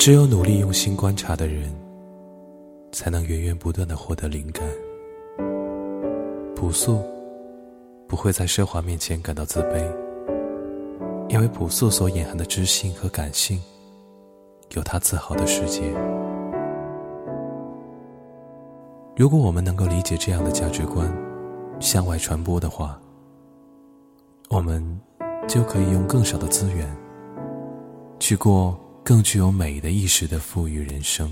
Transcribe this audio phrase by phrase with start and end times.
[0.00, 1.70] 只有努力用心观察的人，
[2.90, 4.66] 才能源源不断的获得灵感。
[6.56, 7.02] 朴素
[8.08, 9.86] 不会在奢华面前感到自卑，
[11.28, 13.62] 因为朴素所隐含的知性和感性，
[14.70, 15.82] 有他自豪的世界。
[19.16, 21.14] 如果我们能够理解这样的价值观，
[21.78, 22.98] 向外传播的话，
[24.48, 24.82] 我们
[25.46, 26.90] 就可以用更少的资源，
[28.18, 28.74] 去过
[29.10, 31.28] 更具有美的意识的富裕人生。